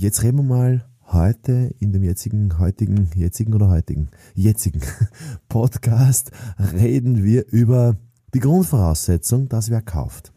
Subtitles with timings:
[0.00, 4.80] jetzt reden wir mal heute in dem jetzigen, heutigen, jetzigen oder heutigen, jetzigen
[5.48, 7.96] Podcast reden wir über
[8.32, 10.32] die Grundvoraussetzung, dass wer kauft.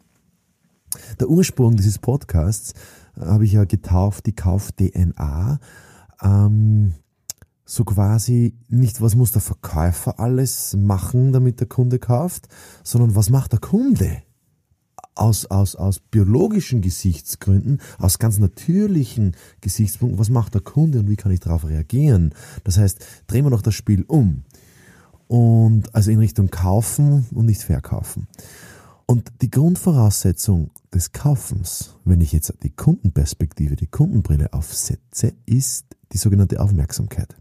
[1.20, 2.74] Der Ursprung dieses Podcasts
[3.16, 5.60] äh, habe ich ja getauft, die Kauf-DNA.
[6.22, 6.94] Ähm,
[7.66, 12.50] so quasi nicht, was muss der Verkäufer alles machen, damit der Kunde kauft,
[12.84, 14.24] sondern was macht der Kunde?
[15.16, 21.16] Aus, aus, aus biologischen Gesichtsgründen, aus ganz natürlichen Gesichtspunkten, was macht der Kunde und wie
[21.16, 22.34] kann ich darauf reagieren?
[22.64, 24.44] Das heißt, drehen wir noch das Spiel um.
[25.28, 28.28] Und also in Richtung kaufen und nicht verkaufen.
[29.06, 36.18] Und die Grundvoraussetzung des Kaufens, wenn ich jetzt die Kundenperspektive, die Kundenbrille aufsetze, ist die
[36.18, 37.36] sogenannte Aufmerksamkeit.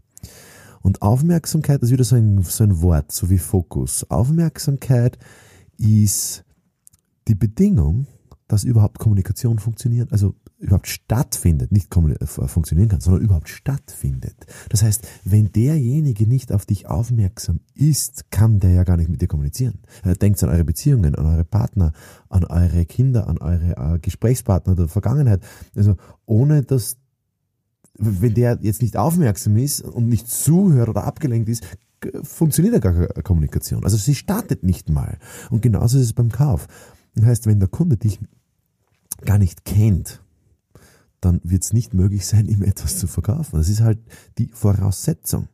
[0.81, 4.05] Und Aufmerksamkeit ist wieder so ein, so ein Wort, so wie Fokus.
[4.09, 5.17] Aufmerksamkeit
[5.77, 6.42] ist
[7.27, 8.07] die Bedingung,
[8.47, 14.35] dass überhaupt Kommunikation funktioniert, also überhaupt stattfindet, nicht äh, funktionieren kann, sondern überhaupt stattfindet.
[14.69, 19.21] Das heißt, wenn derjenige nicht auf dich aufmerksam ist, kann der ja gar nicht mit
[19.21, 19.79] dir kommunizieren.
[20.21, 21.93] Denkt an eure Beziehungen, an eure Partner,
[22.29, 25.41] an eure Kinder, an eure äh, Gesprächspartner der Vergangenheit.
[25.75, 26.97] Also ohne dass
[27.97, 31.63] wenn der jetzt nicht aufmerksam ist und nicht zuhört oder abgelenkt ist,
[32.23, 33.83] funktioniert ja gar keine Kommunikation.
[33.83, 35.17] Also sie startet nicht mal.
[35.51, 36.67] Und genauso ist es beim Kauf.
[37.15, 38.19] Das heißt, wenn der Kunde dich
[39.25, 40.21] gar nicht kennt,
[41.21, 43.57] dann wird es nicht möglich sein, ihm etwas zu verkaufen.
[43.57, 43.99] Das ist halt
[44.37, 45.47] die Voraussetzung.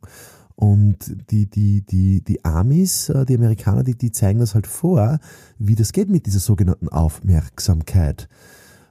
[0.55, 5.19] Und die, die, die, die Amis, äh, die Amerikaner, die, die zeigen das halt vor,
[5.57, 8.27] wie das geht mit dieser sogenannten Aufmerksamkeit.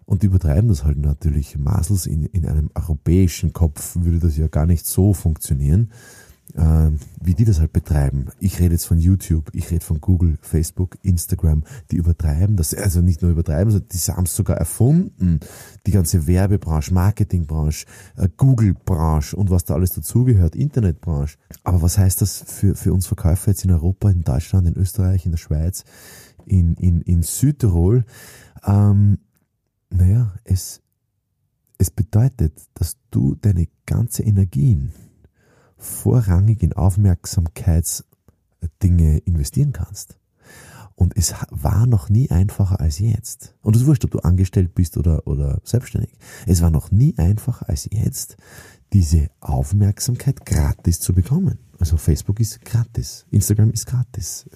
[0.07, 2.07] Und die übertreiben das halt natürlich maßlos.
[2.07, 5.91] In, in einem europäischen Kopf würde das ja gar nicht so funktionieren,
[6.55, 8.27] äh, wie die das halt betreiben.
[8.41, 11.65] Ich rede jetzt von YouTube, ich rede von Google, Facebook, Instagram.
[11.91, 15.41] Die übertreiben das, also nicht nur übertreiben, sondern die haben es sogar erfunden.
[15.87, 17.87] Die ganze Werbebranche, Marketingbranche,
[18.17, 21.39] äh, Google-Branche und was da alles dazugehört, Internetbranche.
[21.65, 25.25] Aber was heißt das für, für uns Verkäufer jetzt in Europa, in Deutschland, in Österreich,
[25.25, 25.85] in der Schweiz,
[26.47, 28.05] in, in, in Südtirol?
[28.65, 29.19] Ähm,
[29.91, 30.81] naja, es,
[31.79, 34.93] es bedeutet, dass du deine ganze Energien
[35.79, 40.19] vorrangig in Aufmerksamkeitsdinge investieren kannst.
[40.95, 43.55] Und es war noch nie einfacher als jetzt.
[43.63, 46.11] Und es wurscht, ob du angestellt bist oder, oder selbstständig.
[46.45, 48.37] Es war noch nie einfacher als jetzt,
[48.93, 51.61] diese Aufmerksamkeit gratis zu bekommen.
[51.79, 54.51] Also Facebook ist gratis, Instagram ist gratis.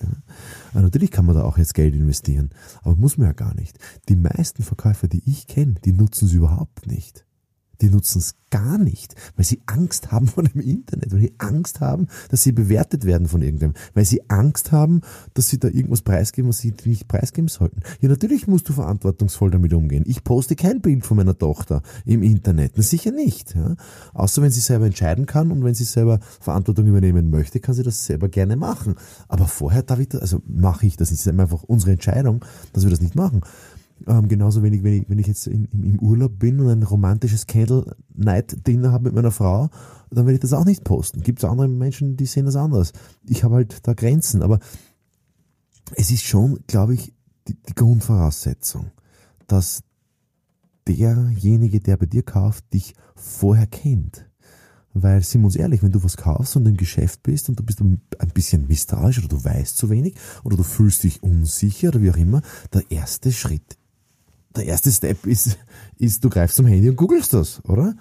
[0.74, 0.80] Ja.
[0.80, 2.50] Natürlich kann man da auch jetzt Geld investieren,
[2.82, 3.78] aber muss man ja gar nicht.
[4.08, 7.24] Die meisten Verkäufer, die ich kenne, die nutzen es überhaupt nicht
[7.82, 11.80] die nutzen es gar nicht, weil sie Angst haben vor dem Internet, weil sie Angst
[11.80, 15.00] haben, dass sie bewertet werden von irgendwem, weil sie Angst haben,
[15.34, 17.80] dass sie da irgendwas preisgeben, was sie nicht preisgeben sollten.
[18.00, 20.04] Ja, natürlich musst du verantwortungsvoll damit umgehen.
[20.06, 23.54] Ich poste kein Bild von meiner Tochter im Internet, na, sicher nicht.
[23.54, 23.74] Ja?
[24.12, 27.82] Außer wenn sie selber entscheiden kann und wenn sie selber Verantwortung übernehmen möchte, kann sie
[27.82, 28.96] das selber gerne machen.
[29.28, 31.10] Aber vorher, David, also mache ich das.
[31.10, 32.44] Es ist einfach unsere Entscheidung,
[32.74, 33.40] dass wir das nicht machen.
[34.06, 37.46] Ähm, genauso wenig, wenn ich, wenn ich jetzt in, im Urlaub bin und ein romantisches
[37.46, 39.70] Candle Night Dinner habe mit meiner Frau,
[40.10, 41.22] dann werde ich das auch nicht posten.
[41.22, 42.92] Gibt es andere Menschen, die sehen das anders.
[43.28, 44.58] Ich habe halt da Grenzen, aber
[45.94, 47.12] es ist schon, glaube ich,
[47.48, 48.90] die, die Grundvoraussetzung,
[49.46, 49.82] dass
[50.86, 54.26] derjenige, der bei dir kauft, dich vorher kennt.
[54.94, 57.62] Weil, sind wir uns ehrlich, wenn du was kaufst und im Geschäft bist und du
[57.62, 58.00] bist ein
[58.34, 62.16] bisschen misstrauisch oder du weißt zu wenig oder du fühlst dich unsicher oder wie auch
[62.16, 62.42] immer,
[62.74, 63.78] der erste Schritt
[64.56, 65.58] der erste Step ist,
[65.98, 67.94] ist, du greifst zum Handy und googelst das, oder?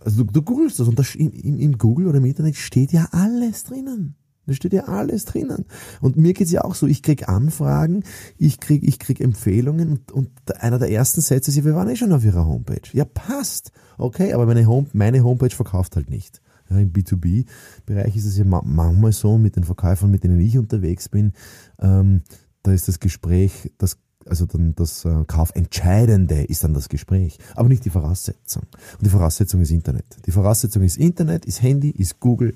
[0.00, 3.08] Also du, du googelst das und das, im, im Google oder im Internet steht ja
[3.12, 4.16] alles drinnen.
[4.46, 5.64] Da steht ja alles drinnen.
[6.00, 8.04] Und mir geht's ja auch so, ich krieg Anfragen,
[8.38, 11.88] ich krieg, ich krieg Empfehlungen und, und einer der ersten Sätze ist, ja, wir waren
[11.88, 12.82] eh schon auf ihrer Homepage.
[12.92, 13.72] Ja, passt.
[13.98, 16.40] Okay, aber meine, Home, meine Homepage verkauft halt nicht.
[16.70, 21.08] Ja, Im B2B-Bereich ist es ja manchmal so, mit den Verkäufern, mit denen ich unterwegs
[21.08, 21.32] bin,
[21.80, 22.22] ähm,
[22.62, 23.98] da ist das Gespräch, das
[24.28, 28.62] also dann das äh, Kaufentscheidende ist dann das Gespräch, aber nicht die Voraussetzung.
[28.62, 30.04] Und die Voraussetzung ist Internet.
[30.26, 32.54] Die Voraussetzung ist Internet, ist Handy, ist Google,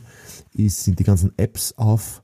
[0.53, 2.23] ist, sind die ganzen Apps auf,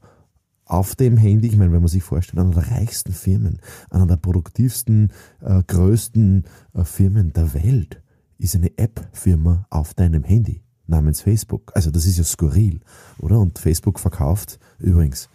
[0.65, 1.49] auf dem Handy.
[1.49, 3.61] Ich meine, wenn man sich vorstellt, einer der reichsten Firmen,
[3.91, 6.45] einer der produktivsten, äh, größten
[6.75, 8.03] äh, Firmen der Welt
[8.39, 10.63] ist eine App-Firma auf deinem Handy.
[10.89, 11.73] namens Facebook.
[11.75, 12.81] Also das ist ja skurril,
[13.19, 13.41] oder?
[13.41, 15.29] Und Facebook verkauft übrigens.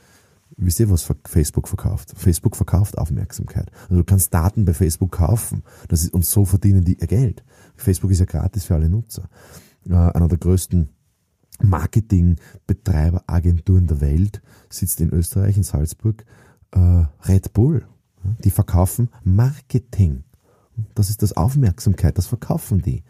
[0.58, 2.14] Wisst ihr, was Facebook verkauft?
[2.16, 3.72] Facebook verkauft Aufmerksamkeit.
[3.84, 5.64] Also du kannst Daten bei Facebook kaufen.
[5.88, 7.44] Das ist, und so verdienen die ihr Geld.
[7.76, 9.30] Facebook ist ja gratis für alle Nutzer.
[9.88, 10.90] Äh, einer der größten
[11.62, 16.24] Marketingbetreiberagenturen der Welt sitzt in Österreich, in Salzburg,
[16.72, 17.88] äh, Red Bull.
[18.44, 20.24] Die verkaufen Marketing.
[20.96, 23.04] Das ist das Aufmerksamkeit, das verkaufen die.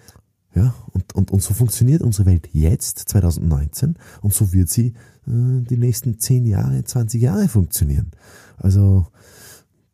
[0.53, 4.87] Ja, und, und, und so funktioniert unsere Welt jetzt, 2019, und so wird sie
[5.27, 8.11] äh, die nächsten 10 Jahre, 20 Jahre funktionieren.
[8.57, 9.07] Also,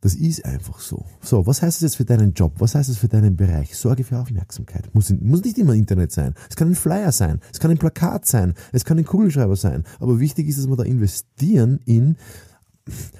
[0.01, 1.05] das ist einfach so.
[1.21, 2.53] So, was heißt das jetzt für deinen Job?
[2.59, 3.75] Was heißt das für deinen Bereich?
[3.75, 4.93] Sorge für Aufmerksamkeit.
[4.93, 6.33] Muss, muss nicht immer Internet sein.
[6.49, 7.41] Es kann ein Flyer sein.
[7.51, 8.53] Es kann ein Plakat sein.
[8.71, 9.83] Es kann ein Kugelschreiber sein.
[9.99, 12.15] Aber wichtig ist, dass wir da investieren in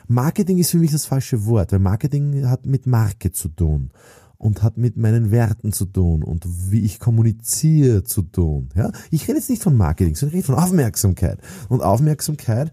[0.08, 3.92] Marketing ist für mich das falsche Wort, weil Marketing hat mit Marke zu tun
[4.38, 8.70] und hat mit meinen Werten zu tun und wie ich kommuniziere zu tun.
[8.76, 8.92] Ja?
[9.12, 11.40] Ich rede jetzt nicht von Marketing, sondern ich rede von Aufmerksamkeit.
[11.70, 12.72] Und Aufmerksamkeit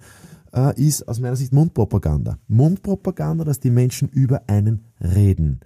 [0.54, 2.38] äh, ist aus meiner Sicht Mundpropaganda.
[2.48, 5.60] Mundpropaganda, dass die Menschen über einen reden.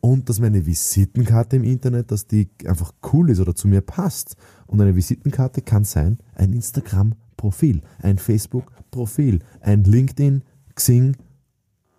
[0.00, 4.36] Und dass meine Visitenkarte im Internet, dass die einfach cool ist oder zu mir passt.
[4.66, 10.42] Und eine Visitenkarte kann sein ein Instagram-Profil, ein Facebook-Profil, ein LinkedIn,
[10.74, 11.16] Xing,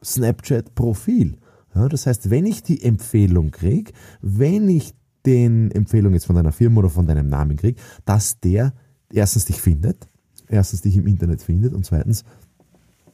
[0.03, 1.37] Snapchat-Profil.
[1.75, 3.91] Ja, das heißt, wenn ich die Empfehlung kriege,
[4.21, 4.93] wenn ich
[5.25, 8.73] den Empfehlung jetzt von deiner Firma oder von deinem Namen kriege, dass der
[9.11, 10.07] erstens dich findet,
[10.47, 12.23] erstens dich im Internet findet und zweitens,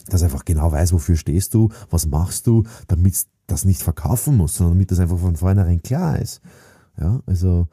[0.07, 4.37] dass er einfach genau weiß, wofür stehst du, was machst du, damit das nicht verkaufen
[4.37, 6.41] muss, sondern damit das einfach von vornherein klar ist.
[6.99, 7.67] Ja, also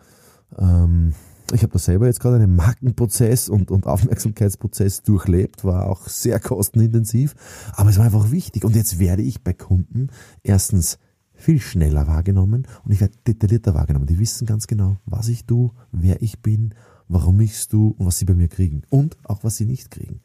[0.57, 1.15] ähm,
[1.53, 6.41] ich habe da selber jetzt gerade einen Markenprozess und, und Aufmerksamkeitsprozess durchlebt, war auch sehr
[6.41, 7.35] kostenintensiv,
[7.75, 8.65] aber es war einfach wichtig.
[8.65, 10.09] Und jetzt werde ich bei Kunden
[10.43, 10.99] erstens
[11.35, 14.07] viel schneller wahrgenommen und ich werde detaillierter wahrgenommen.
[14.07, 16.75] Die wissen ganz genau, was ich tue, wer ich bin,
[17.07, 19.91] warum ich es tue und was sie bei mir kriegen und auch was sie nicht
[19.91, 20.21] kriegen.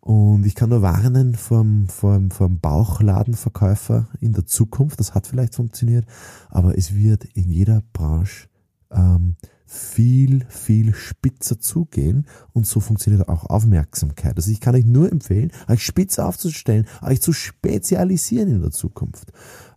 [0.00, 4.98] Und ich kann nur warnen vom, vom, vom Bauchladenverkäufer in der Zukunft.
[4.98, 6.06] Das hat vielleicht funktioniert,
[6.48, 8.48] aber es wird in jeder Branche
[8.94, 9.36] ähm,
[9.72, 14.36] viel, viel spitzer zugehen und so funktioniert auch Aufmerksamkeit.
[14.36, 19.32] Also ich kann euch nur empfehlen, euch spitzer aufzustellen, euch zu spezialisieren in der Zukunft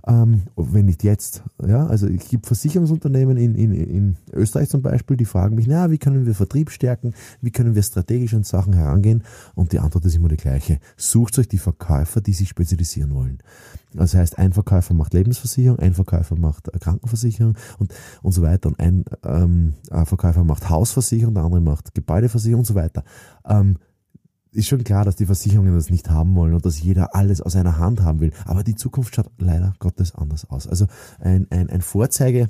[0.08, 1.44] ähm, wenn nicht jetzt.
[1.66, 5.90] Ja, also es gibt Versicherungsunternehmen in, in, in Österreich zum Beispiel, die fragen mich, na,
[5.90, 9.24] wie können wir Vertrieb stärken, wie können wir strategisch an Sachen herangehen?
[9.56, 10.80] Und die Antwort ist immer die gleiche.
[10.96, 13.40] Sucht euch die Verkäufer, die sich spezialisieren wollen.
[13.94, 18.68] Das heißt, ein Verkäufer macht Lebensversicherung, ein Verkäufer macht Krankenversicherung und, und so weiter.
[18.70, 23.04] Und ein ähm, Verkäufer macht Hausversicherung, der andere macht Gebäudeversicherung und so weiter.
[23.48, 23.78] Ähm,
[24.56, 27.56] ist schon klar, dass die Versicherungen das nicht haben wollen und dass jeder alles aus
[27.56, 28.32] einer Hand haben will.
[28.46, 30.68] Aber die Zukunft schaut leider Gottes anders aus.
[30.68, 30.88] Also
[31.20, 32.50] ein, ein, ein Vorzeige,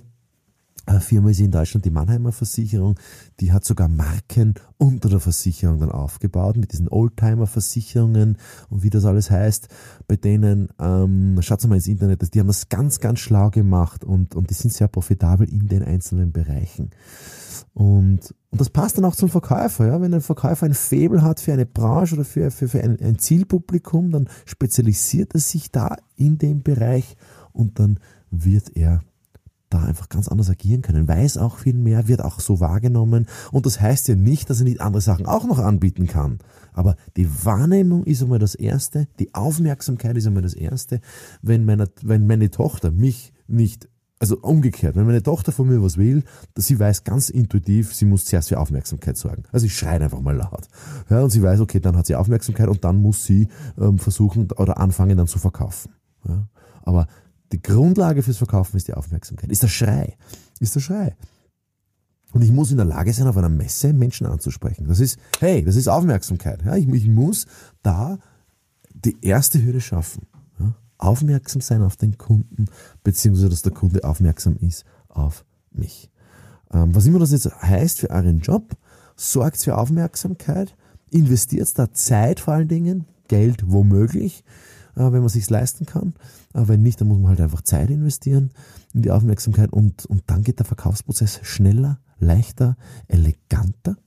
[0.99, 2.95] Firma ist in Deutschland die Mannheimer Versicherung,
[3.39, 8.37] die hat sogar Marken unter der Versicherung dann aufgebaut mit diesen Oldtimer-Versicherungen
[8.69, 9.67] und wie das alles heißt.
[10.07, 14.35] Bei denen, ähm, schaut mal ins Internet, die haben das ganz, ganz schlau gemacht und,
[14.35, 16.91] und die sind sehr profitabel in den einzelnen Bereichen.
[17.73, 19.87] Und, und das passt dann auch zum Verkäufer.
[19.87, 20.01] Ja?
[20.01, 23.19] Wenn ein Verkäufer ein Faible hat für eine Branche oder für, für, für ein, ein
[23.19, 27.17] Zielpublikum, dann spezialisiert er sich da in dem Bereich
[27.51, 27.99] und dann
[28.31, 29.01] wird er
[29.69, 33.25] da einfach ganz anders agieren können, weiß auch viel mehr, wird auch so wahrgenommen.
[33.51, 36.39] Und das heißt ja nicht, dass er nicht andere Sachen auch noch anbieten kann.
[36.73, 41.01] Aber die Wahrnehmung ist einmal das Erste, die Aufmerksamkeit ist einmal das Erste.
[41.41, 45.97] Wenn meine, wenn meine Tochter mich nicht also umgekehrt, wenn meine Tochter von mir was
[45.97, 46.23] will,
[46.55, 49.43] sie weiß ganz intuitiv, sie muss zuerst für Aufmerksamkeit sorgen.
[49.51, 50.67] Also ich schreie einfach mal laut.
[51.09, 54.51] Ja, und sie weiß, okay, dann hat sie Aufmerksamkeit und dann muss sie ähm, versuchen
[54.53, 55.91] oder anfangen dann zu verkaufen.
[56.27, 56.47] Ja,
[56.83, 57.07] aber
[57.51, 60.17] die Grundlage fürs Verkaufen ist die Aufmerksamkeit, ist der Schrei,
[60.59, 61.15] ist der Schrei.
[62.33, 64.87] Und ich muss in der Lage sein, auf einer Messe Menschen anzusprechen.
[64.87, 66.63] Das ist, hey, das ist Aufmerksamkeit.
[66.65, 67.45] Ja, ich, ich muss
[67.81, 68.17] da
[68.93, 70.27] die erste Hürde schaffen
[70.97, 72.65] aufmerksam sein auf den Kunden,
[73.03, 76.09] beziehungsweise dass der Kunde aufmerksam ist auf mich.
[76.71, 78.75] Ähm, was immer das jetzt heißt für euren Job,
[79.15, 80.75] sorgt für Aufmerksamkeit,
[81.11, 84.43] investiert da Zeit vor allen Dingen, Geld womöglich,
[84.95, 86.13] wenn man sich leisten kann.
[86.53, 88.51] Äh, wenn nicht, dann muss man halt einfach Zeit investieren
[88.93, 93.97] in die Aufmerksamkeit und, und dann geht der Verkaufsprozess schneller, leichter, eleganter.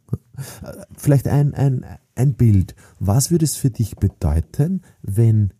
[0.62, 2.74] Äh, vielleicht ein, ein, ein Bild.
[2.98, 5.52] Was würde es für dich bedeuten, wenn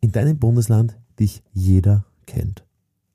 [0.00, 2.64] in deinem Bundesland dich jeder kennt.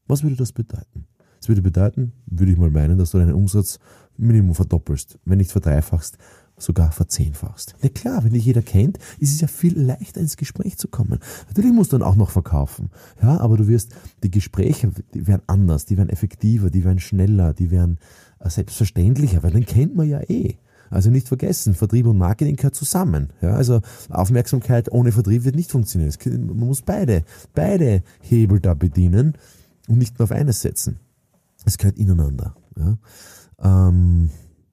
[0.07, 1.07] Was würde das bedeuten?
[1.39, 3.79] Das würde bedeuten, würde ich mal meinen, dass du deinen Umsatz
[4.17, 6.17] Minimum verdoppelst, wenn nicht verdreifachst,
[6.57, 7.75] sogar verzehnfachst.
[7.81, 11.19] Ja klar, wenn dich jeder kennt, ist es ja viel leichter ins Gespräch zu kommen.
[11.47, 12.89] Natürlich musst du dann auch noch verkaufen.
[13.21, 13.93] Ja, aber du wirst,
[14.24, 18.00] die Gespräche, die werden anders, die werden effektiver, die werden schneller, die werden
[18.39, 20.55] äh, selbstverständlicher, weil dann kennt man ja eh.
[20.89, 23.33] Also nicht vergessen, Vertrieb und Marketing gehört zusammen.
[23.41, 26.13] Ja, also Aufmerksamkeit ohne Vertrieb wird nicht funktionieren.
[26.45, 29.33] Man muss beide, beide Hebel da bedienen
[29.88, 31.00] und nicht nur auf eines setzen.
[31.65, 32.55] Es gehört ineinander.
[32.77, 32.97] Ja.
[33.89, 34.29] Ähm,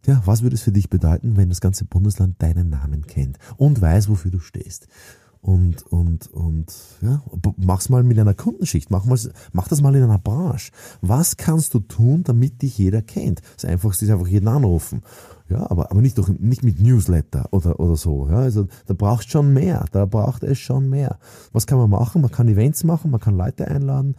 [0.07, 3.81] ja, was würde es für dich bedeuten, wenn das ganze Bundesland deinen Namen kennt und
[3.81, 4.89] weiß, wofür du stehst?
[5.41, 7.21] Und, und, und, ja,
[7.57, 9.19] mach's mal mit einer Kundenschicht, mach, mal,
[9.53, 10.71] mach das mal in einer Branche.
[11.01, 13.43] Was kannst du tun, damit dich jeder kennt?
[13.57, 15.03] Das Einfachste ist einfach jeden anrufen.
[15.53, 18.27] Ja, aber, aber nicht, durch, nicht mit Newsletter oder, oder so.
[18.31, 19.85] Ja, also da braucht schon mehr.
[19.93, 21.19] Da braucht es schon mehr.
[21.53, 22.23] Was kann man machen?
[22.23, 24.15] Man kann Events machen, man kann Leute einladen,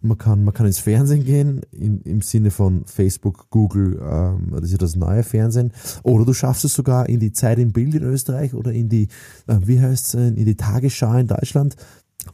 [0.00, 4.64] man kann, man kann ins Fernsehen gehen, in, im Sinne von Facebook, Google, ähm, das
[4.64, 5.72] ist ja das neue Fernsehen.
[6.04, 9.08] Oder du schaffst es sogar in die Zeit im Bild in Österreich oder in die,
[9.48, 11.74] äh, wie heißt es, in die Tagesschau in Deutschland.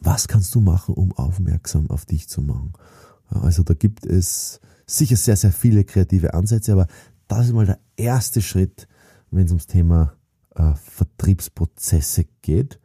[0.02, 2.74] Was kannst du machen, um aufmerksam auf dich zu machen?
[3.28, 6.86] Also da gibt es sicher sehr, sehr viele kreative Ansätze, aber
[7.38, 8.88] das ist mal der erste Schritt,
[9.30, 10.14] wenn es ums Thema
[10.54, 12.78] äh, Vertriebsprozesse geht.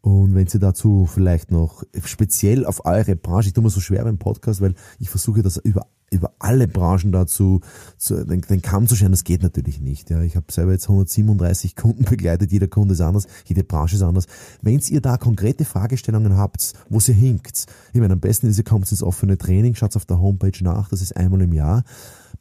[0.00, 4.04] Und wenn Sie dazu vielleicht noch speziell auf eure Branche, ich tue mir so schwer
[4.04, 7.60] beim Podcast, weil ich versuche das über über alle Branchen dazu
[7.96, 10.10] zu, den, den Kamm zu scheren, das geht natürlich nicht.
[10.10, 10.22] Ja.
[10.22, 14.26] Ich habe selber jetzt 137 Kunden begleitet, jeder Kunde ist anders, jede Branche ist anders.
[14.62, 18.64] Wenn ihr da konkrete Fragestellungen habt, wo sie hinkt, ich meine, am besten ist, ihr
[18.64, 21.82] kommt ins offene Training, schaut auf der Homepage nach, das ist einmal im Jahr,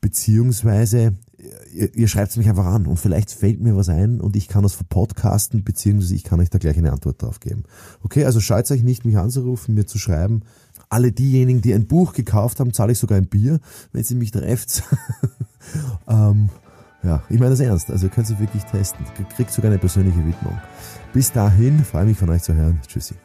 [0.01, 1.13] beziehungsweise
[1.73, 4.47] ihr, ihr schreibt es mich einfach an und vielleicht fällt mir was ein und ich
[4.47, 7.63] kann das verpodcasten, beziehungsweise ich kann euch da gleich eine Antwort drauf geben.
[8.03, 10.41] Okay, also scheut euch nicht, mich anzurufen, mir zu schreiben.
[10.89, 13.59] Alle diejenigen, die ein Buch gekauft haben, zahle ich sogar ein Bier,
[13.91, 14.83] wenn sie mich trefft.
[16.07, 16.49] ähm,
[17.03, 17.89] ja, ich meine das ernst.
[17.89, 19.05] Also ihr könnt es wirklich testen.
[19.35, 20.57] Kriegt sogar eine persönliche Widmung.
[21.11, 22.79] Bis dahin, freue mich von euch zu hören.
[22.87, 23.15] Tschüssi.